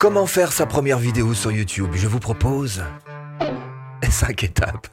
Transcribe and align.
Comment 0.00 0.24
faire 0.24 0.50
sa 0.50 0.64
première 0.64 0.98
vidéo 0.98 1.34
sur 1.34 1.52
YouTube? 1.52 1.90
Je 1.92 2.08
vous 2.08 2.20
propose 2.20 2.82
5 4.08 4.44
étapes. 4.44 4.86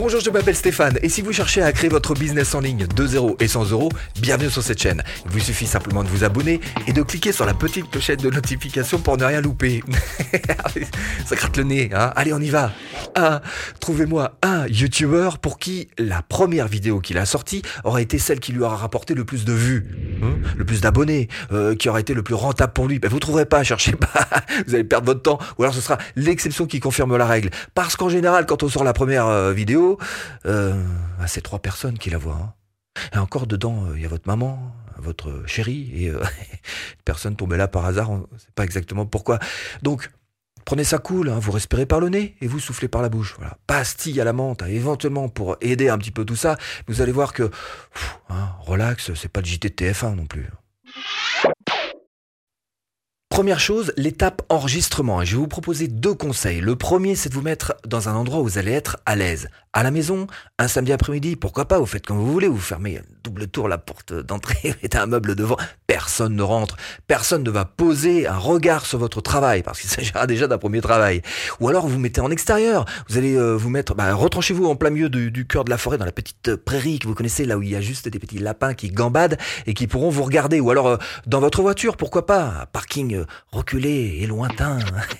Bonjour, 0.00 0.20
je 0.20 0.30
m'appelle 0.30 0.54
Stéphane 0.54 0.96
et 1.02 1.08
si 1.08 1.22
vous 1.22 1.32
cherchez 1.32 1.60
à 1.60 1.72
créer 1.72 1.90
votre 1.90 2.14
business 2.14 2.54
en 2.54 2.60
ligne 2.60 2.86
de 2.86 3.04
0 3.04 3.36
et 3.40 3.48
100 3.48 3.72
euros, 3.72 3.88
bienvenue 4.20 4.48
sur 4.48 4.62
cette 4.62 4.80
chaîne. 4.80 5.02
Il 5.24 5.32
vous 5.32 5.40
suffit 5.40 5.66
simplement 5.66 6.04
de 6.04 6.08
vous 6.08 6.22
abonner 6.22 6.60
et 6.86 6.92
de 6.92 7.02
cliquer 7.02 7.32
sur 7.32 7.44
la 7.44 7.52
petite 7.52 7.90
clochette 7.90 8.22
de 8.22 8.30
notification 8.30 9.00
pour 9.00 9.16
ne 9.16 9.24
rien 9.24 9.40
louper. 9.40 9.82
Ça 11.26 11.34
gratte 11.34 11.56
le 11.56 11.64
nez, 11.64 11.90
hein 11.92 12.12
Allez, 12.14 12.32
on 12.32 12.38
y 12.38 12.48
va. 12.48 12.70
Trouvez-moi 13.80 14.38
un 14.42 14.68
YouTuber 14.68 15.30
pour 15.42 15.58
qui 15.58 15.88
la 15.98 16.22
première 16.22 16.68
vidéo 16.68 17.00
qu'il 17.00 17.18
a 17.18 17.26
sortie 17.26 17.62
aurait 17.82 18.04
été 18.04 18.18
celle 18.18 18.38
qui 18.38 18.52
lui 18.52 18.62
aura 18.62 18.76
rapporté 18.76 19.14
le 19.14 19.24
plus 19.24 19.44
de 19.44 19.52
vues, 19.52 19.84
hein, 20.22 20.36
le 20.56 20.64
plus 20.64 20.80
d'abonnés, 20.80 21.26
euh, 21.50 21.74
qui 21.74 21.88
aurait 21.88 22.02
été 22.02 22.14
le 22.14 22.22
plus 22.22 22.34
rentable 22.34 22.72
pour 22.72 22.86
lui. 22.86 23.00
Ben, 23.00 23.10
vous 23.10 23.18
trouverez 23.18 23.46
pas, 23.46 23.64
cherchez 23.64 23.96
pas. 23.96 24.28
vous 24.68 24.76
allez 24.76 24.84
perdre 24.84 25.06
votre 25.06 25.22
temps. 25.22 25.40
Ou 25.58 25.64
alors 25.64 25.74
ce 25.74 25.80
sera 25.80 25.98
l'exception 26.14 26.66
qui 26.66 26.78
confirme 26.78 27.16
la 27.16 27.26
règle. 27.26 27.50
Parce 27.74 27.96
qu'en 27.96 28.08
général, 28.08 28.46
quand 28.46 28.62
on 28.62 28.68
sort 28.68 28.84
la 28.84 28.92
première 28.92 29.26
euh, 29.26 29.52
euh, 30.46 30.82
bah, 31.18 31.26
c'est 31.26 31.40
trois 31.40 31.60
personnes 31.60 31.98
qui 31.98 32.10
la 32.10 32.18
voient. 32.18 32.40
Hein. 32.42 32.54
Et 33.14 33.18
encore 33.18 33.46
dedans, 33.46 33.86
euh, 33.86 33.96
il 33.96 34.02
y 34.02 34.06
a 34.06 34.08
votre 34.08 34.26
maman, 34.26 34.72
votre 34.98 35.44
chérie, 35.46 35.90
et 35.94 36.10
euh, 36.10 36.22
personne 37.04 37.36
tombée 37.36 37.56
là 37.56 37.68
par 37.68 37.84
hasard, 37.86 38.10
on 38.10 38.18
ne 38.18 38.38
sait 38.38 38.52
pas 38.54 38.64
exactement 38.64 39.06
pourquoi. 39.06 39.38
Donc, 39.82 40.10
prenez 40.64 40.84
ça 40.84 40.98
cool, 40.98 41.28
hein, 41.28 41.38
vous 41.38 41.52
respirez 41.52 41.86
par 41.86 42.00
le 42.00 42.08
nez 42.08 42.36
et 42.40 42.46
vous 42.46 42.60
soufflez 42.60 42.88
par 42.88 43.02
la 43.02 43.08
bouche. 43.08 43.34
Voilà. 43.38 43.56
Pastille 43.66 44.20
à 44.20 44.24
la 44.24 44.32
menthe, 44.32 44.62
hein, 44.62 44.66
éventuellement 44.66 45.28
pour 45.28 45.56
aider 45.60 45.88
un 45.88 45.98
petit 45.98 46.10
peu 46.10 46.24
tout 46.24 46.36
ça. 46.36 46.56
Vous 46.86 47.00
allez 47.00 47.12
voir 47.12 47.32
que, 47.32 47.50
hein, 48.28 48.50
relax, 48.60 49.12
c'est 49.14 49.32
pas 49.32 49.40
le 49.40 49.46
JT 49.46 49.70
de 49.70 49.74
TF1 49.74 50.14
non 50.14 50.26
plus. 50.26 50.48
Première 53.38 53.60
chose, 53.60 53.92
l'étape 53.96 54.42
enregistrement. 54.48 55.24
Je 55.24 55.36
vais 55.36 55.36
vous 55.36 55.46
proposer 55.46 55.86
deux 55.86 56.12
conseils. 56.12 56.60
Le 56.60 56.74
premier, 56.74 57.14
c'est 57.14 57.28
de 57.28 57.34
vous 57.34 57.40
mettre 57.40 57.76
dans 57.86 58.08
un 58.08 58.16
endroit 58.16 58.40
où 58.40 58.42
vous 58.42 58.58
allez 58.58 58.72
être 58.72 58.96
à 59.06 59.14
l'aise. 59.14 59.48
À 59.72 59.84
la 59.84 59.92
maison, 59.92 60.26
un 60.58 60.66
samedi 60.66 60.92
après-midi, 60.92 61.36
pourquoi 61.36 61.68
pas, 61.68 61.78
vous 61.78 61.86
faites 61.86 62.04
comme 62.04 62.16
vous 62.16 62.32
voulez, 62.32 62.48
vous 62.48 62.58
fermez 62.58 63.00
double 63.22 63.46
tour 63.46 63.68
la 63.68 63.76
porte 63.76 64.12
d'entrée, 64.12 64.58
vous 64.64 64.74
mettez 64.82 64.98
un 64.98 65.06
meuble 65.06 65.34
devant, 65.34 65.56
personne 65.86 66.34
ne 66.34 66.42
rentre, 66.42 66.76
personne 67.06 67.42
ne 67.42 67.50
va 67.50 67.66
poser 67.66 68.26
un 68.26 68.38
regard 68.38 68.86
sur 68.86 68.98
votre 68.98 69.20
travail, 69.20 69.62
parce 69.62 69.80
qu'il 69.80 69.90
s'agira 69.90 70.26
déjà 70.26 70.46
d'un 70.48 70.58
premier 70.58 70.80
travail. 70.80 71.20
Ou 71.60 71.68
alors 71.68 71.86
vous 71.86 71.98
mettez 71.98 72.20
en 72.22 72.30
extérieur, 72.30 72.86
vous 73.08 73.18
allez 73.18 73.36
euh, 73.36 73.54
vous 73.54 73.68
mettre, 73.68 73.94
bah, 73.94 74.14
retranchez-vous 74.14 74.64
en 74.64 74.74
plein 74.74 74.90
milieu 74.90 75.10
du, 75.10 75.46
cœur 75.46 75.64
de 75.64 75.70
la 75.70 75.78
forêt, 75.78 75.98
dans 75.98 76.06
la 76.06 76.12
petite 76.12 76.56
prairie 76.56 76.98
que 76.98 77.06
vous 77.06 77.14
connaissez, 77.14 77.44
là 77.44 77.58
où 77.58 77.62
il 77.62 77.68
y 77.68 77.76
a 77.76 77.80
juste 77.80 78.08
des 78.08 78.18
petits 78.18 78.38
lapins 78.38 78.74
qui 78.74 78.88
gambadent 78.88 79.38
et 79.66 79.74
qui 79.74 79.86
pourront 79.86 80.10
vous 80.10 80.24
regarder. 80.24 80.58
Ou 80.58 80.70
alors 80.70 80.88
euh, 80.88 80.96
dans 81.26 81.40
votre 81.40 81.60
voiture, 81.60 81.96
pourquoi 81.96 82.26
pas, 82.26 82.62
un 82.62 82.66
parking 82.66 83.14
euh, 83.14 83.24
reculé 83.52 84.18
et 84.20 84.26
lointain, 84.26 84.78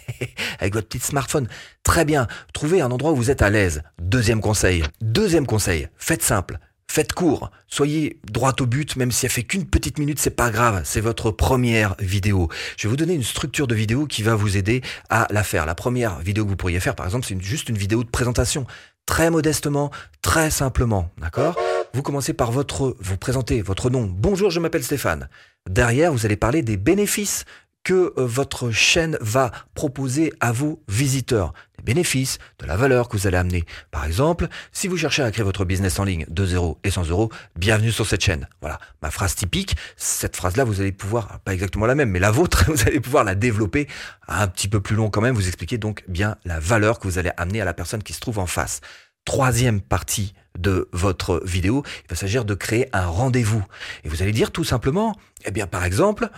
avec 0.61 0.75
votre 0.75 0.89
petit 0.89 0.99
smartphone. 0.99 1.49
Très 1.83 2.05
bien, 2.05 2.27
trouvez 2.53 2.81
un 2.81 2.91
endroit 2.91 3.13
où 3.13 3.17
vous 3.17 3.31
êtes 3.31 3.43
à 3.43 3.51
l'aise. 3.51 3.83
Deuxième 4.01 4.41
conseil. 4.41 4.83
Deuxième 5.01 5.47
conseil, 5.47 5.89
faites 5.97 6.23
simple. 6.23 6.59
Faites 6.91 7.13
court, 7.13 7.51
soyez 7.67 8.19
droit 8.25 8.55
au 8.61 8.67
but, 8.67 8.97
même 8.97 9.13
si 9.13 9.27
elle 9.27 9.33
fait 9.33 9.43
qu'une 9.43 9.67
petite 9.67 9.99
minute, 9.99 10.19
c'est 10.19 10.31
pas 10.31 10.51
grave, 10.51 10.81
c'est 10.85 11.03
votre 11.03 11.31
première 11.31 11.95
vidéo. 11.99 12.49
Je 12.79 12.85
vais 12.85 12.91
vous 12.91 12.97
donner 12.97 13.13
une 13.13 13.23
structure 13.23 13.67
de 13.67 13.75
vidéo 13.75 14.07
qui 14.07 14.23
va 14.23 14.35
vous 14.35 14.57
aider 14.57 14.81
à 15.11 15.27
la 15.31 15.45
faire. 15.45 15.67
La 15.67 15.75
première 15.75 16.19
vidéo 16.21 16.45
que 16.45 16.51
vous 16.51 16.57
pourriez 16.57 16.81
faire, 16.81 16.97
par 16.97 17.05
exemple, 17.05 17.27
c'est 17.27 17.39
juste 17.43 17.69
une 17.69 17.77
vidéo 17.77 18.05
de 18.05 18.09
présentation. 18.09 18.67
Très 19.05 19.31
modestement, 19.31 19.91
très 20.23 20.51
simplement, 20.51 21.11
d'accord? 21.19 21.59
Vous 21.93 22.03
commencez 22.03 22.33
par 22.33 22.53
votre, 22.53 22.97
vous 23.01 23.17
présentez 23.19 23.61
votre 23.61 23.91
nom. 23.91 24.11
Bonjour, 24.11 24.51
je 24.51 24.59
m'appelle 24.59 24.83
Stéphane. 24.83 25.29
Derrière, 25.69 26.11
vous 26.11 26.25
allez 26.25 26.37
parler 26.37 26.63
des 26.63 26.79
bénéfices 26.79 27.45
que 27.85 28.13
euh, 28.19 28.27
votre 28.27 28.71
chaîne 28.71 29.17
va 29.21 29.51
proposer 29.75 30.33
à 30.41 30.53
vos 30.53 30.83
visiteurs. 30.89 31.53
Des 31.79 31.85
bénéfices, 31.85 32.39
de 32.59 32.67
la 32.67 32.77
valeur 32.77 33.09
que 33.09 33.17
vous 33.17 33.27
allez 33.27 33.37
amener. 33.37 33.65
Par 33.91 34.05
exemple, 34.05 34.49
si 34.73 34.89
vous 34.89 34.97
cherchez 34.97 35.23
à 35.23 35.31
créer 35.31 35.45
votre 35.45 35.65
business 35.65 35.99
en 35.99 36.05
ligne 36.05 36.27
de 36.29 36.45
0 36.45 36.79
et 36.85 36.91
100 36.91 37.09
euros, 37.09 37.31
bienvenue 37.57 37.93
sur 37.93 38.07
cette 38.07 38.23
chaîne. 38.23 38.49
Voilà, 38.61 38.79
ma 39.03 39.11
phrase 39.11 39.35
typique. 39.35 39.77
Cette 39.97 40.37
phrase-là, 40.37 40.65
vous 40.65 40.81
allez 40.81 40.93
pouvoir, 40.93 41.41
pas 41.41 41.55
exactement 41.55 41.87
la 41.87 41.95
même, 41.95 42.11
mais 42.11 42.19
la 42.19 42.31
vôtre, 42.31 42.65
vous 42.69 42.83
allez 42.83 43.01
pouvoir 43.01 43.25
la 43.25 43.35
développer 43.35 43.89
un 44.27 44.49
petit 44.49 44.69
peu 44.69 44.81
plus 44.81 44.97
long 44.97 45.11
quand 45.11 45.21
même. 45.21 45.35
Vous 45.35 45.49
expliquer 45.49 45.79
donc 45.79 46.05
bien 46.09 46.37
la 46.45 46.61
valeur 46.61 46.99
que 46.99 47.09
vous 47.09 47.19
allez 47.19 47.31
amener 47.37 47.61
à 47.61 47.65
la 47.65 47.75
personne 47.75 48.03
qui 48.03 48.13
se 48.13 48.21
trouve 48.21 48.39
en 48.39 48.47
face. 48.47 48.81
Troisième 49.25 49.81
partie 49.81 50.35
de 50.59 50.89
votre 50.93 51.43
vidéo, 51.45 51.85
il 52.05 52.11
va 52.11 52.17
s'agir 52.17 52.45
de 52.45 52.55
créer 52.55 52.89
un 52.93 53.07
rendez-vous. 53.07 53.65
Et 54.05 54.09
vous 54.09 54.23
allez 54.23 54.33
dire 54.33 54.51
tout 54.51 54.65
simplement, 54.65 55.15
eh 55.45 55.51
bien 55.51 55.67
par 55.67 55.85
exemple, 55.85 56.29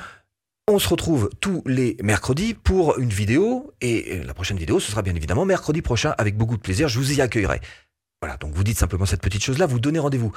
on 0.71 0.79
se 0.79 0.89
retrouve 0.89 1.31
tous 1.41 1.63
les 1.67 1.97
mercredis 2.03 2.55
pour 2.55 2.99
une 2.99 3.11
vidéo 3.11 3.73
et 3.81 4.23
la 4.25 4.35
prochaine 4.35 4.57
vidéo, 4.57 4.81
ce 4.81 4.91
sera 4.91 5.03
bien 5.03 5.15
évidemment 5.15 5.45
mercredi 5.45 5.83
prochain 5.83 6.15
avec 6.17 6.37
beaucoup 6.37 6.57
de 6.57 6.63
plaisir. 6.63 6.89
Je 6.89 6.99
vous 6.99 7.13
y 7.13 7.21
accueillerai. 7.21 7.61
Voilà, 8.23 8.37
donc 8.37 8.53
vous 8.53 8.65
dites 8.65 8.79
simplement 8.79 9.07
cette 9.07 9.23
petite 9.23 9.43
chose-là, 9.43 9.67
vous 9.67 9.81
donnez 9.81 9.99
rendez-vous. 9.99 10.33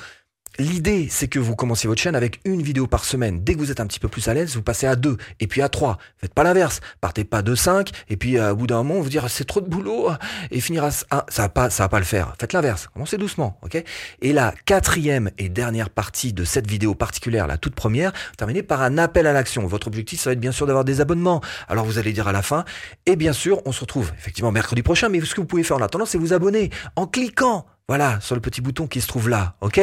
L'idée, 0.60 1.08
c'est 1.10 1.28
que 1.28 1.40
vous 1.40 1.56
commenciez 1.56 1.88
votre 1.88 2.00
chaîne 2.00 2.16
avec 2.16 2.40
une 2.46 2.62
vidéo 2.62 2.86
par 2.86 3.06
semaine. 3.06 3.44
Dès 3.44 3.56
que 3.56 3.60
vous 3.60 3.72
êtes 3.72 3.80
un 3.80 3.88
petit 3.88 4.00
peu 4.00 4.08
plus 4.08 4.28
à 4.28 4.36
l'aise, 4.36 4.56
vous 4.56 4.62
passez 4.62 4.86
à 4.86 4.96
deux, 4.96 5.18
et 5.40 5.48
puis 5.48 5.64
à 5.64 5.70
trois. 5.70 5.98
Faites 6.18 6.34
pas 6.34 6.44
l'inverse. 6.44 6.80
Partez 7.02 7.24
pas 7.24 7.42
de 7.42 7.56
cinq, 7.56 7.90
et 8.10 8.18
puis 8.18 8.38
euh, 8.38 8.52
au 8.52 8.56
bout 8.56 8.68
d'un 8.68 8.84
moment, 8.84 9.02
vous 9.02 9.10
dire 9.10 9.28
c'est 9.30 9.46
trop 9.46 9.62
de 9.62 9.68
boulot, 9.68 10.12
et 10.52 10.62
finir 10.62 10.84
à. 10.84 10.92
Ça 10.92 11.08
va 11.38 11.50
pas, 11.50 11.70
ça 11.72 11.84
va 11.84 11.90
pas 11.90 11.98
le 11.98 12.06
faire. 12.06 12.36
Faites 12.40 12.54
l'inverse. 12.54 12.88
Commencez 12.94 13.18
doucement, 13.18 13.58
ok? 13.64 13.84
Et 14.22 14.32
la 14.32 14.54
quatrième 14.66 15.32
et 15.40 15.50
dernière 15.50 15.90
partie 15.90 16.34
de 16.34 16.44
cette 16.44 16.70
vidéo 16.70 16.94
particulière, 16.94 17.48
la 17.48 17.58
toute 17.58 17.74
première, 17.74 18.14
terminez 18.38 18.62
par 18.62 18.84
un 18.84 19.00
appel 19.00 19.26
à 19.26 19.34
l'action. 19.34 19.66
Votre 19.66 19.88
objectif, 19.88 20.20
ça 20.20 20.30
va 20.30 20.34
être 20.34 20.40
bien 20.40 20.52
sûr 20.52 20.68
d'avoir 20.68 20.86
des 20.86 21.02
abonnements. 21.02 21.42
Alors 21.68 21.86
vous 21.86 21.98
allez 21.98 22.14
dire 22.14 22.28
à 22.28 22.32
la 22.32 22.44
fin, 22.44 22.64
et 23.08 23.16
bien 23.16 23.34
sûr, 23.34 23.60
on 23.66 23.72
se 23.72 23.80
retrouve 23.80 24.12
effectivement 24.20 24.52
mercredi 24.52 24.84
prochain, 24.84 25.10
mais 25.10 25.20
ce 25.22 25.34
que 25.34 25.42
vous 25.42 25.48
pouvez 25.48 25.64
faire 25.64 25.78
en 25.78 25.82
attendant, 25.82 26.06
c'est 26.06 26.20
vous 26.20 26.34
abonner 26.34 26.70
en 26.96 27.08
cliquant 27.08 27.66
voilà, 27.88 28.20
sur 28.22 28.36
le 28.36 28.42
petit 28.42 28.62
bouton 28.62 28.88
qui 28.88 29.02
se 29.02 29.08
trouve 29.08 29.30
là, 29.30 29.56
ok? 29.62 29.80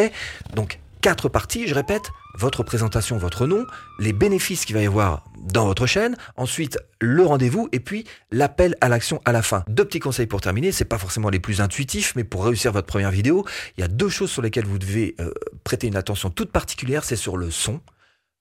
Donc, 0.55 0.81
quatre 1.01 1.29
parties, 1.29 1.67
je 1.67 1.75
répète, 1.75 2.11
votre 2.39 2.63
présentation, 2.63 3.19
votre 3.19 3.47
nom, 3.47 3.67
les 3.99 4.13
bénéfices 4.13 4.65
qu'il 4.65 4.75
va 4.75 4.83
y 4.83 4.87
avoir 4.87 5.25
dans 5.37 5.67
votre 5.67 5.87
chaîne, 5.87 6.17
ensuite 6.37 6.79
le 7.01 7.25
rendez-vous 7.25 7.69
et 7.73 7.81
puis 7.81 8.05
l'appel 8.31 8.77
à 8.81 8.89
l'action 8.89 9.21
à 9.25 9.33
la 9.33 9.43
fin. 9.43 9.65
Deux 9.69 9.85
petits 9.85 10.01
conseils 10.01 10.27
pour 10.27 10.41
terminer, 10.41 10.73
c'est 10.73 10.85
pas 10.85 10.99
forcément 10.99 11.31
les 11.31 11.41
plus 11.41 11.61
intuitifs, 11.61 12.15
mais 12.17 12.25
pour 12.25 12.45
réussir 12.45 12.73
votre 12.73 12.87
première 12.87 13.11
vidéo, 13.11 13.45
il 13.77 13.81
y 13.81 13.85
a 13.85 13.89
deux 13.89 14.09
choses 14.09 14.31
sur 14.31 14.43
lesquelles 14.43 14.67
vous 14.67 14.79
devez 14.79 15.15
euh, 15.21 15.33
prêter 15.65 15.87
une 15.87 15.97
attention 15.97 16.31
toute 16.31 16.53
particulière, 16.53 17.05
c'est 17.05 17.17
sur 17.17 17.37
le 17.37 17.51
son. 17.51 17.81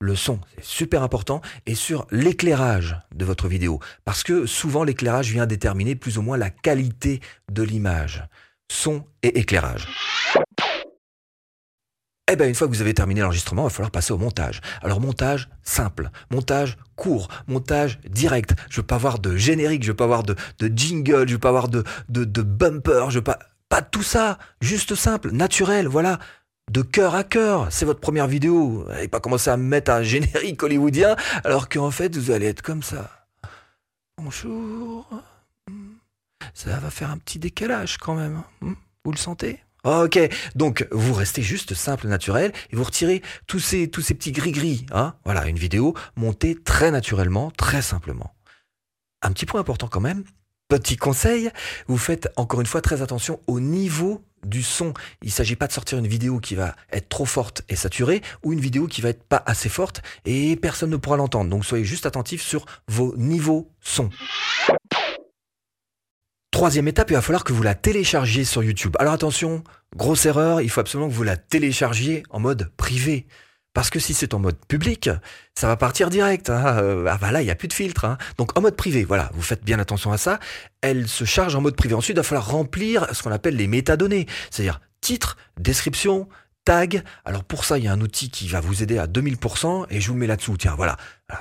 Le 0.02 0.16
son, 0.16 0.40
c'est 0.56 0.64
super 0.64 1.04
important, 1.04 1.42
et 1.66 1.76
sur 1.76 2.08
l'éclairage 2.10 2.96
de 3.14 3.26
votre 3.26 3.50
vidéo. 3.50 3.82
Parce 4.06 4.24
que 4.24 4.46
souvent 4.46 4.86
l'éclairage 4.86 5.30
vient 5.30 5.46
déterminer 5.46 5.96
plus 5.96 6.18
ou 6.18 6.22
moins 6.22 6.38
la 6.38 6.50
qualité 6.50 7.20
de 7.52 7.64
l'image 7.64 8.24
son 8.70 9.04
et 9.24 9.40
éclairage. 9.40 9.88
Eh 12.32 12.36
bien, 12.36 12.48
une 12.48 12.54
fois 12.54 12.68
que 12.68 12.74
vous 12.74 12.82
avez 12.82 12.94
terminé 12.94 13.22
l'enregistrement, 13.22 13.64
il 13.64 13.66
va 13.66 13.70
falloir 13.72 13.90
passer 13.90 14.14
au 14.14 14.20
montage. 14.20 14.62
Alors, 14.84 15.02
montage 15.02 15.50
simple, 15.64 16.12
montage 16.30 16.78
court, 16.96 17.28
montage 17.48 18.00
direct. 18.08 18.54
Je 18.70 18.78
veux 18.78 18.86
pas 18.86 18.96
avoir 18.96 19.18
de 19.18 19.36
générique, 19.36 19.82
je 19.82 19.88
veux 19.88 19.96
pas 19.96 20.04
avoir 20.04 20.22
de, 20.22 20.36
jingle, 20.76 21.28
je 21.28 21.34
veux 21.34 21.40
pas 21.40 21.50
avoir 21.50 21.70
de, 21.70 21.84
bumper, 22.08 23.10
je 23.10 23.16
veux 23.16 23.24
pas, 23.24 23.40
pas 23.68 23.82
tout 23.82 24.04
ça. 24.04 24.38
Juste 24.62 24.94
simple, 24.94 25.32
naturel, 25.32 25.88
voilà. 25.88 26.20
De 26.72 26.84
cœur 26.84 27.16
à 27.16 27.24
cœur. 27.24 27.68
C'est 27.72 27.86
votre 27.86 28.00
première 28.00 28.28
vidéo. 28.28 28.86
Et 29.02 29.08
pas 29.08 29.20
commencer 29.20 29.50
à 29.50 29.58
mettre 29.58 29.90
un 29.90 30.04
générique 30.04 30.62
hollywoodien, 30.62 31.16
alors 31.44 31.68
qu'en 31.68 31.90
fait, 31.90 32.16
vous 32.16 32.30
allez 32.30 32.46
être 32.46 32.62
comme 32.62 32.84
ça. 32.84 33.10
Bonjour 34.22 35.10
ça 36.54 36.78
va 36.78 36.90
faire 36.90 37.12
un 37.12 37.18
petit 37.18 37.40
décalage 37.40 37.98
quand 37.98 38.16
même. 38.16 38.44
Hmm 38.62 38.74
vous 39.06 39.12
le 39.12 39.18
sentez? 39.18 39.60
Ok, 39.86 40.20
donc 40.56 40.86
vous 40.92 41.14
restez 41.14 41.42
juste 41.42 41.74
simple, 41.74 42.08
naturel, 42.08 42.52
et 42.72 42.76
vous 42.76 42.84
retirez 42.84 43.22
tous 43.48 43.60
ces, 43.60 43.88
petits 43.88 44.32
gris-gris. 44.32 44.86
Hein 44.92 45.16
voilà, 45.24 45.48
une 45.48 45.58
vidéo 45.58 45.96
montée 46.18 46.56
très 46.56 46.92
naturellement, 46.92 47.50
très 47.50 47.82
simplement. 47.82 48.36
Un 49.22 49.32
petit 49.32 49.46
point 49.46 49.62
important 49.62 49.88
quand 49.88 50.02
même, 50.02 50.26
petit 50.68 50.98
conseil, 50.98 51.50
vous 51.88 51.98
faites 51.98 52.30
encore 52.36 52.60
une 52.60 52.68
fois 52.68 52.82
très 52.82 53.02
attention 53.02 53.40
au 53.48 53.60
niveau 53.60 54.24
du 54.46 54.64
son. 54.64 54.94
Il 55.22 55.28
ne 55.28 55.32
s'agit 55.32 55.56
pas 55.56 55.68
de 55.68 55.72
sortir 55.72 55.98
une 55.98 56.08
vidéo 56.08 56.40
qui 56.40 56.56
va 56.56 56.76
être 56.92 57.10
trop 57.10 57.26
forte 57.26 57.64
et 57.70 57.76
saturée 57.76 58.22
ou 58.44 58.54
une 58.54 58.60
vidéo 58.60 58.88
qui 58.88 59.02
va 59.02 59.10
être 59.10 59.24
pas 59.24 59.44
assez 59.46 59.70
forte 59.70 60.02
et 60.26 60.56
personne 60.56 60.90
ne 60.90 60.98
pourra 60.98 61.18
l'entendre. 61.18 61.50
Donc 61.50 61.66
soyez 61.66 61.86
juste 61.86 62.06
attentifs 62.06 62.42
sur 62.42 62.66
vos 62.88 63.16
niveaux 63.18 63.72
son. 63.82 64.10
Troisième 66.60 66.90
étape, 66.90 67.10
il 67.10 67.14
va 67.14 67.22
falloir 67.22 67.46
que 67.46 67.54
vous 67.54 67.64
la 67.64 67.74
téléchargiez 67.74 68.44
sur 68.44 68.62
YouTube. 68.62 68.98
Alors 69.00 69.14
attention, 69.14 69.64
grosse 69.96 70.26
erreur, 70.26 70.60
il 70.60 70.70
faut 70.70 70.82
absolument 70.82 71.08
que 71.08 71.14
vous 71.14 71.24
la 71.24 71.38
téléchargiez 71.38 72.24
en 72.32 72.42
mode 72.42 72.70
privé. 72.76 73.28
Parce 73.74 73.90
que 73.90 73.98
si 73.98 74.14
c'est 74.14 74.34
en 74.34 74.40
mode 74.40 74.58
public, 74.68 75.10
ça 75.56 75.68
va 75.68 75.78
partir 75.78 76.10
direct. 76.10 76.50
Hein. 76.50 76.80
Euh, 76.82 77.06
ah 77.08 77.18
bah 77.18 77.32
là, 77.32 77.42
il 77.42 77.46
n'y 77.46 77.50
a 77.50 77.56
plus 77.56 77.70
de 77.70 77.74
filtre. 77.74 78.04
Hein. 78.04 78.18
Donc 78.38 78.58
en 78.58 78.62
mode 78.62 78.76
privé, 78.76 79.06
voilà, 79.06 79.32
vous 79.36 79.42
faites 79.42 79.64
bien 79.64 79.80
attention 79.80 80.12
à 80.12 80.18
ça. 80.18 80.42
Elle 80.82 81.08
se 81.08 81.24
charge 81.24 81.56
en 81.56 81.62
mode 81.62 81.78
privé. 81.78 81.96
Ensuite, 81.96 82.16
il 82.16 82.20
va 82.20 82.24
falloir 82.24 82.52
remplir 82.52 83.08
ce 83.14 83.24
qu'on 83.24 83.32
appelle 83.32 83.56
les 83.56 83.68
métadonnées. 83.68 84.28
C'est-à-dire 84.52 84.82
titre, 85.00 85.38
description, 85.58 86.28
Alors 87.26 87.44
pour 87.44 87.66
ça, 87.66 87.80
il 87.80 87.86
y 87.86 87.88
a 87.88 87.92
un 87.92 88.02
outil 88.02 88.30
qui 88.30 88.48
va 88.48 88.60
vous 88.60 88.84
aider 88.84 89.00
à 89.00 89.08
2000% 89.08 89.88
et 89.90 90.00
je 90.00 90.08
vous 90.08 90.14
le 90.14 90.20
mets 90.20 90.28
là-dessous. 90.28 90.56
Tiens, 90.58 90.76
voilà. 90.76 90.98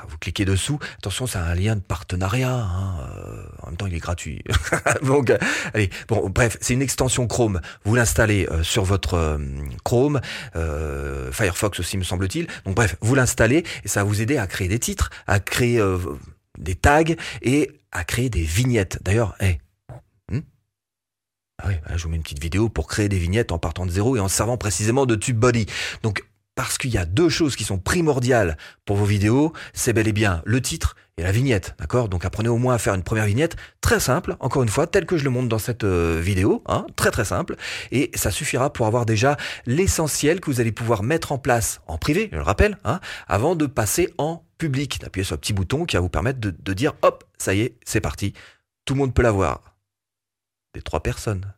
Vous 0.09 0.17
cliquez 0.19 0.47
dessous. 0.47 0.79
Attention, 0.99 1.27
c'est 1.27 1.39
un 1.39 1.55
lien 1.55 1.77
de 1.77 1.81
partenariat. 1.81 2.55
Hein. 2.55 2.97
Euh, 3.01 3.45
en 3.63 3.67
même 3.69 3.77
temps, 3.77 3.87
il 3.87 3.95
est 3.95 3.99
gratuit. 3.99 4.43
Donc, 5.03 5.33
allez. 5.75 5.91
Bon, 6.09 6.31
bref, 6.31 6.57
c'est 6.63 6.73
une 6.73 6.83
extension 6.83 7.27
Chrome. 7.27 7.61
Vous 7.85 7.95
l'installez 7.95 8.49
euh, 8.51 8.63
sur 8.63 8.85
votre 8.85 9.15
euh, 9.15 9.39
Chrome, 9.85 10.21
Firefox 11.33 11.81
aussi, 11.81 11.99
me 11.99 12.05
semble-t-il. 12.05 12.47
Donc, 12.65 12.75
bref, 12.75 12.97
vous 13.03 13.15
l'installez 13.15 13.65
et 13.85 13.89
ça 13.89 14.01
va 14.01 14.05
vous 14.05 14.23
aider 14.23 14.39
à 14.39 14.47
créer 14.47 14.69
des 14.69 14.79
titres, 14.79 15.11
à 15.27 15.41
créer 15.41 15.83
des 16.59 16.75
tags 16.75 17.03
et 17.43 17.71
à 17.93 18.05
créer 18.05 18.31
des 18.31 18.43
vignettes. 18.43 18.99
D'ailleurs, 19.03 19.35
hey, 19.41 19.59
ah 21.63 21.67
oui, 21.69 21.75
je 21.97 22.03
vous 22.03 22.09
mets 22.09 22.17
une 22.17 22.23
petite 22.23 22.41
vidéo 22.41 22.69
pour 22.69 22.87
créer 22.87 23.09
des 23.09 23.19
vignettes 23.19 23.53
en 23.53 23.59
partant 23.59 23.85
de 23.85 23.91
zéro 23.91 24.17
et 24.17 24.21
en 24.21 24.29
servant 24.29 24.57
précisément 24.57 25.07
de 25.07 25.17
TubeBuddy. 25.17 25.67
Donc, 26.03 26.25
parce 26.55 26.79
qu'il 26.79 26.91
y 26.91 26.99
a 26.99 27.05
deux 27.05 27.29
choses 27.29 27.57
qui 27.57 27.65
sont 27.65 27.79
primordiales 27.79 28.57
pour 28.85 28.97
vos 28.97 29.05
vidéos, 29.05 29.53
c'est 29.75 29.93
bel 29.93 30.09
et 30.09 30.13
bien 30.13 30.43
le 30.45 30.61
titre 30.61 30.97
et 31.17 31.23
la 31.23 31.31
vignette, 31.33 31.75
d'accord? 31.79 32.09
Donc 32.09 32.25
apprenez 32.25 32.49
au 32.49 32.59
moins 32.59 32.75
à 32.75 32.79
faire 32.79 32.95
une 32.95 33.03
première 33.03 33.27
vignette 33.27 33.57
très 33.81 34.01
simple, 34.01 34.37
encore 34.41 34.63
une 34.63 34.69
fois, 34.69 34.87
telle 34.87 35.07
que 35.07 35.17
je 35.17 35.25
le 35.25 35.31
montre 35.31 35.49
dans 35.49 35.59
cette 35.59 35.85
euh, 35.85 36.21
vidéo, 36.21 36.63
hein, 36.67 36.87
très 36.97 37.11
très 37.11 37.25
simple, 37.25 37.57
et 37.91 38.11
ça 38.15 38.31
suffira 38.31 38.73
pour 38.73 38.87
avoir 38.87 39.07
déjà 39.07 39.37
l'essentiel 39.67 40.41
que 40.41 40.51
vous 40.51 40.61
allez 40.61 40.73
pouvoir 40.73 41.03
mettre 41.03 41.33
en 41.33 41.39
place 41.39 41.81
en 41.87 41.99
privé, 41.99 42.29
je 42.33 42.37
le 42.37 42.43
rappelle, 42.43 42.79
hein, 42.85 43.01
avant 43.27 43.55
de 43.55 43.67
passer 43.67 44.13
en 44.19 44.45
public, 44.59 45.01
d'appuyer 45.01 45.25
sur 45.25 45.35
le 45.37 45.41
petit 45.41 45.53
bouton 45.53 45.87
qui 45.87 45.97
va 45.97 46.01
vous 46.01 46.09
permettre 46.09 46.41
de, 46.41 46.51
de 46.51 46.73
dire 46.73 46.95
hop, 47.03 47.25
ça 47.37 47.55
y 47.55 47.61
est, 47.61 47.77
c'est 47.85 48.01
parti, 48.01 48.33
tout 48.85 48.95
le 48.95 48.99
monde 48.99 49.15
peut 49.15 49.23
l'avoir. 49.23 49.78
Des 50.79 50.83
trois 50.83 51.03
personnes. 51.03 51.53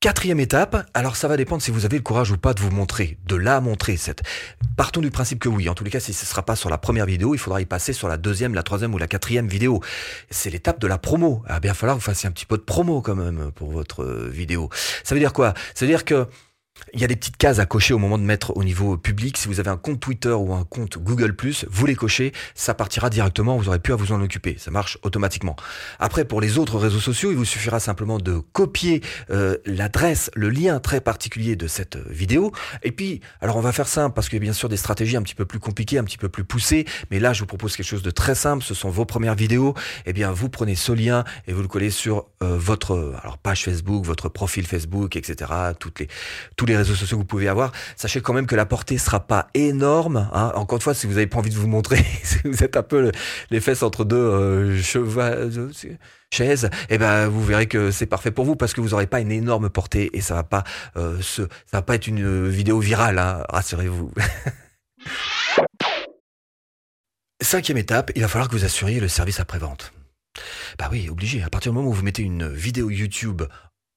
Quatrième 0.00 0.40
étape, 0.40 0.86
alors 0.92 1.16
ça 1.16 1.26
va 1.26 1.38
dépendre 1.38 1.62
si 1.62 1.70
vous 1.70 1.86
avez 1.86 1.96
le 1.96 2.02
courage 2.02 2.30
ou 2.30 2.36
pas 2.36 2.52
de 2.52 2.60
vous 2.60 2.70
montrer, 2.70 3.16
de 3.24 3.34
la 3.34 3.62
montrer. 3.62 3.96
Cette... 3.96 4.20
Partons 4.76 5.00
du 5.00 5.10
principe 5.10 5.38
que 5.38 5.48
oui. 5.48 5.70
En 5.70 5.74
tous 5.74 5.84
les 5.84 5.90
cas, 5.90 6.00
si 6.00 6.12
ce 6.12 6.26
ne 6.26 6.28
sera 6.28 6.42
pas 6.42 6.54
sur 6.54 6.68
la 6.68 6.76
première 6.76 7.06
vidéo, 7.06 7.34
il 7.34 7.38
faudra 7.38 7.62
y 7.62 7.64
passer 7.64 7.94
sur 7.94 8.08
la 8.08 8.18
deuxième, 8.18 8.54
la 8.54 8.62
troisième 8.62 8.92
ou 8.92 8.98
la 8.98 9.06
quatrième 9.06 9.48
vidéo. 9.48 9.80
C'est 10.28 10.50
l'étape 10.50 10.78
de 10.80 10.86
la 10.86 10.98
promo. 10.98 11.42
Il 11.46 11.52
va 11.52 11.60
bien 11.60 11.72
falloir 11.72 11.96
que 11.96 12.02
vous 12.02 12.06
fassiez 12.06 12.28
un 12.28 12.32
petit 12.32 12.44
peu 12.44 12.58
de 12.58 12.62
promo 12.62 13.00
quand 13.00 13.16
même 13.16 13.50
pour 13.52 13.70
votre 13.70 14.04
vidéo. 14.04 14.68
Ça 15.02 15.14
veut 15.14 15.20
dire 15.20 15.32
quoi? 15.32 15.54
Ça 15.74 15.86
veut 15.86 15.90
dire 15.90 16.04
que 16.04 16.28
il 16.94 17.00
y 17.00 17.04
a 17.04 17.06
des 17.06 17.16
petites 17.16 17.36
cases 17.36 17.58
à 17.58 17.66
cocher 17.66 17.94
au 17.94 17.98
moment 17.98 18.18
de 18.18 18.22
mettre 18.22 18.56
au 18.56 18.64
niveau 18.64 18.96
public. 18.96 19.36
Si 19.36 19.48
vous 19.48 19.60
avez 19.60 19.70
un 19.70 19.76
compte 19.76 20.00
Twitter 20.00 20.32
ou 20.32 20.54
un 20.54 20.64
compte 20.64 20.98
Google+, 20.98 21.34
vous 21.70 21.86
les 21.86 21.94
cochez, 21.94 22.32
ça 22.54 22.74
partira 22.74 23.10
directement, 23.10 23.56
vous 23.56 23.68
aurez 23.68 23.78
plus 23.78 23.92
à 23.92 23.96
vous 23.96 24.12
en 24.12 24.20
occuper. 24.20 24.56
Ça 24.58 24.70
marche 24.70 24.98
automatiquement. 25.02 25.56
Après, 25.98 26.24
pour 26.24 26.40
les 26.40 26.58
autres 26.58 26.78
réseaux 26.78 27.00
sociaux, 27.00 27.30
il 27.30 27.36
vous 27.36 27.44
suffira 27.44 27.80
simplement 27.80 28.18
de 28.18 28.38
copier 28.52 29.02
euh, 29.30 29.56
l'adresse, 29.66 30.30
le 30.34 30.50
lien 30.50 30.80
très 30.80 31.00
particulier 31.00 31.56
de 31.56 31.66
cette 31.66 31.96
vidéo. 32.08 32.52
Et 32.82 32.92
puis, 32.92 33.20
alors 33.40 33.56
on 33.56 33.60
va 33.60 33.72
faire 33.72 33.88
simple 33.88 34.14
parce 34.14 34.28
qu'il 34.28 34.36
y 34.36 34.40
a 34.40 34.44
bien 34.44 34.52
sûr 34.52 34.68
des 34.68 34.76
stratégies 34.76 35.16
un 35.16 35.22
petit 35.22 35.34
peu 35.34 35.44
plus 35.44 35.58
compliquées, 35.58 35.98
un 35.98 36.04
petit 36.04 36.18
peu 36.18 36.28
plus 36.28 36.44
poussées. 36.44 36.86
Mais 37.10 37.20
là, 37.20 37.32
je 37.32 37.40
vous 37.40 37.46
propose 37.46 37.76
quelque 37.76 37.86
chose 37.86 38.02
de 38.02 38.10
très 38.10 38.34
simple. 38.34 38.64
Ce 38.64 38.74
sont 38.74 38.90
vos 38.90 39.04
premières 39.04 39.34
vidéos. 39.34 39.74
Eh 40.06 40.12
bien, 40.12 40.32
vous 40.32 40.48
prenez 40.48 40.74
ce 40.74 40.92
lien 40.92 41.24
et 41.46 41.52
vous 41.52 41.62
le 41.62 41.68
collez 41.68 41.90
sur 41.90 42.26
euh, 42.42 42.56
votre 42.58 43.14
page 43.42 43.64
Facebook, 43.64 44.04
votre 44.04 44.28
profil 44.28 44.66
Facebook, 44.66 45.16
etc. 45.16 45.52
les 46.68 46.76
réseaux 46.76 46.94
sociaux 46.94 47.16
que 47.16 47.22
vous 47.22 47.26
pouvez 47.26 47.48
avoir, 47.48 47.72
sachez 47.96 48.20
quand 48.20 48.32
même 48.32 48.46
que 48.46 48.54
la 48.54 48.66
portée 48.66 48.98
sera 48.98 49.20
pas 49.20 49.48
énorme. 49.54 50.28
Hein. 50.32 50.52
Encore 50.54 50.76
une 50.76 50.82
fois, 50.82 50.94
si 50.94 51.06
vous 51.06 51.16
avez 51.16 51.26
pas 51.26 51.38
envie 51.38 51.50
de 51.50 51.56
vous 51.56 51.66
montrer, 51.66 52.04
si 52.22 52.38
vous 52.44 52.62
êtes 52.62 52.76
un 52.76 52.82
peu 52.82 53.10
les 53.50 53.60
fesses 53.60 53.82
entre 53.82 54.04
deux 54.04 54.16
euh, 54.16 54.80
euh 54.96 55.72
chaises, 56.30 56.68
eh 56.90 56.98
ben 56.98 57.26
vous 57.28 57.42
verrez 57.42 57.66
que 57.66 57.90
c'est 57.90 58.04
parfait 58.06 58.30
pour 58.30 58.44
vous 58.44 58.54
parce 58.54 58.74
que 58.74 58.82
vous 58.82 58.90
n'aurez 58.90 59.06
pas 59.06 59.20
une 59.20 59.32
énorme 59.32 59.70
portée 59.70 60.10
et 60.12 60.20
ça 60.20 60.34
va 60.34 60.42
pas 60.44 60.62
euh, 60.98 61.16
ça 61.22 61.46
va 61.72 61.80
pas 61.80 61.94
être 61.94 62.06
une 62.06 62.48
vidéo 62.48 62.80
virale, 62.80 63.18
hein, 63.18 63.44
rassurez-vous. 63.48 64.12
Cinquième 67.40 67.78
étape, 67.78 68.10
il 68.14 68.22
va 68.22 68.28
falloir 68.28 68.48
que 68.48 68.56
vous 68.56 68.64
assuriez 68.64 69.00
le 69.00 69.08
service 69.08 69.40
après-vente. 69.40 69.92
Bah 70.78 70.88
oui, 70.90 71.08
obligé. 71.08 71.42
À 71.42 71.50
partir 71.50 71.72
du 71.72 71.78
moment 71.78 71.88
où 71.88 71.92
vous 71.92 72.02
mettez 72.02 72.22
une 72.22 72.48
vidéo 72.48 72.90
YouTube 72.90 73.42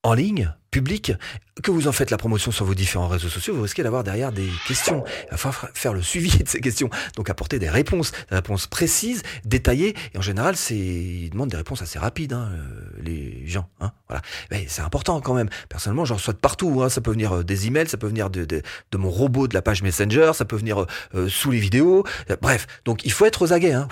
en 0.04 0.14
ligne, 0.14 0.54
public, 0.72 1.14
que 1.62 1.70
vous 1.70 1.88
en 1.88 1.92
faites 1.92 2.12
la 2.12 2.18
promotion 2.18 2.52
sur 2.52 2.66
vos 2.66 2.74
différents 2.74 3.10
réseaux 3.10 3.28
sociaux, 3.28 3.54
vous 3.54 3.62
risquez 3.62 3.84
d'avoir 3.84 4.04
derrière 4.04 4.32
des 4.32 4.50
questions. 4.68 5.04
Il 5.28 5.32
va 5.32 5.38
falloir 5.38 5.70
faire 5.74 5.94
le 5.94 6.02
suivi 6.02 6.44
de 6.44 6.48
ces 6.48 6.62
questions. 6.62 6.90
Donc 7.16 7.30
apporter 7.30 7.60
des 7.60 7.70
réponses, 7.70 8.12
des 8.30 8.36
réponses 8.36 8.68
précises, 8.68 9.22
détaillées. 9.44 9.96
Et 10.14 10.18
en 10.18 10.22
général, 10.22 10.56
c'est 10.56 10.76
ils 10.76 11.30
demandent 11.30 11.50
des 11.50 11.58
réponses 11.58 11.82
assez 11.82 12.00
rapides, 12.00 12.34
hein, 12.34 12.50
euh, 12.54 13.02
les 13.04 13.46
gens. 13.48 13.68
Hein, 13.82 13.92
voilà. 14.08 14.22
Mais 14.50 14.66
c'est 14.70 14.82
important 14.82 15.20
quand 15.20 15.34
même. 15.34 15.50
Personnellement, 15.68 16.06
j'en 16.06 16.16
reçois 16.16 16.34
de 16.34 16.40
partout. 16.40 16.82
Hein. 16.82 16.90
Ça 16.90 17.02
peut 17.02 17.12
venir 17.12 17.34
euh, 17.34 17.44
des 17.44 17.68
emails, 17.68 17.90
ça 17.90 17.98
peut 17.98 18.08
venir 18.08 18.30
de, 18.30 18.62
mon 18.96 19.10
robot 19.10 19.48
de 19.48 19.54
la 19.54 19.62
page 19.62 19.84
Messenger, 19.84 20.32
ça 20.34 20.46
peut 20.46 20.56
venir 20.56 20.86
euh, 21.16 21.28
sous 21.28 21.52
les 21.52 21.60
vidéos. 21.60 22.06
Bref, 22.42 22.68
donc 22.86 23.04
il 23.04 23.12
faut 23.12 23.26
être 23.26 23.42
aux 23.42 23.52
aguets, 23.52 23.74
hein, 23.74 23.88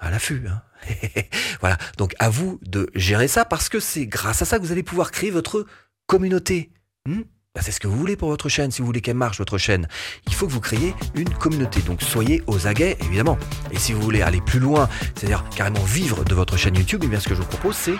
à 0.00 0.10
l'affût. 0.10 0.42
Voilà. 1.60 1.78
Donc 1.96 2.14
à 2.18 2.28
vous 2.28 2.58
de 2.62 2.90
gérer 2.94 3.28
ça 3.28 3.44
parce 3.44 3.68
que 3.68 3.80
c'est 3.80 4.06
grâce 4.06 4.42
à 4.42 4.44
ça 4.44 4.58
que 4.58 4.64
vous 4.64 4.72
allez 4.72 4.82
pouvoir 4.82 5.10
créer 5.10 5.30
votre 5.30 5.66
communauté. 6.06 6.70
Hmm 7.06 7.22
bah, 7.54 7.60
c'est 7.62 7.70
ce 7.70 7.78
que 7.78 7.86
vous 7.86 7.96
voulez 7.96 8.16
pour 8.16 8.30
votre 8.30 8.48
chaîne, 8.48 8.72
si 8.72 8.80
vous 8.80 8.86
voulez 8.86 9.00
qu'elle 9.00 9.16
marche, 9.16 9.38
votre 9.38 9.58
chaîne. 9.58 9.86
Il 10.26 10.34
faut 10.34 10.48
que 10.48 10.52
vous 10.52 10.60
créez 10.60 10.92
une 11.14 11.32
communauté. 11.32 11.80
Donc 11.82 12.02
soyez 12.02 12.42
aux 12.48 12.66
aguets, 12.66 12.96
évidemment. 13.02 13.38
Et 13.70 13.78
si 13.78 13.92
vous 13.92 14.00
voulez 14.02 14.22
aller 14.22 14.40
plus 14.40 14.58
loin, 14.58 14.88
c'est-à-dire 15.14 15.44
carrément 15.54 15.84
vivre 15.84 16.24
de 16.24 16.34
votre 16.34 16.56
chaîne 16.56 16.74
YouTube, 16.74 17.02
eh 17.04 17.06
bien 17.06 17.20
ce 17.20 17.28
que 17.28 17.34
je 17.36 17.40
vous 17.40 17.46
propose, 17.46 17.76
c'est 17.76 17.96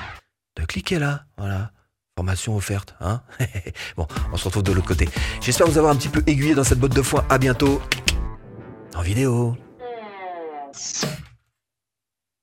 de 0.57 0.65
cliquer 0.65 0.99
là. 0.99 1.27
Voilà. 1.39 1.71
Formation 2.17 2.57
offerte, 2.57 2.97
hein 3.01 3.23
Bon, 3.97 4.09
on 4.33 4.37
se 4.37 4.45
retrouve 4.45 4.65
de 4.65 4.73
l'autre 4.73 4.89
côté. 4.89 5.09
J'espère 5.41 5.69
vous 5.69 5.79
avoir 5.79 5.93
un 5.93 5.97
petit 5.97 6.09
peu 6.09 6.23
aiguillé 6.27 6.55
dans 6.57 6.65
cette 6.65 6.81
botte 6.81 6.95
de 6.95 7.03
foin. 7.03 7.25
À 7.29 7.39
bientôt 7.39 7.81
en 8.97 9.03
vidéo. 9.03 9.57